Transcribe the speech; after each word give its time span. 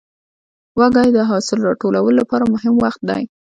وږی 0.79 1.09
د 1.13 1.19
حاصل 1.29 1.59
راټولو 1.69 2.09
لپاره 2.19 2.43
مهم 2.53 2.73
وخت 2.83 3.01
دی. 3.09 3.23